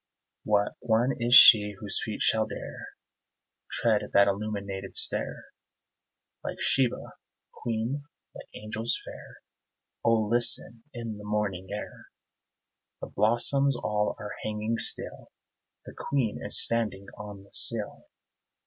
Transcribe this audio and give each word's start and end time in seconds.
What 0.45 0.77
one 0.79 1.15
is 1.21 1.35
she 1.35 1.75
whose 1.79 2.01
feet 2.03 2.23
shall 2.23 2.47
dare 2.47 2.87
Tread 3.71 4.01
that 4.13 4.27
illuminated 4.27 4.95
stair? 4.95 5.51
Like 6.43 6.59
Sheba, 6.59 7.13
queen; 7.51 8.05
like 8.33 8.47
angels, 8.55 8.99
fair? 9.05 9.37
Oh 10.03 10.23
listen! 10.23 10.81
In 10.91 11.19
the 11.19 11.23
morning 11.23 11.67
air 11.71 12.07
The 12.99 13.09
blossoms 13.15 13.77
all 13.77 14.15
are 14.17 14.33
hanging 14.41 14.79
still 14.79 15.31
The 15.85 15.93
queen 15.95 16.43
is 16.43 16.59
standing 16.59 17.05
on 17.15 17.43
the 17.43 17.51
sill. 17.51 18.07